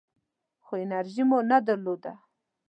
[0.63, 2.11] خو انرژي مو نه درلوده.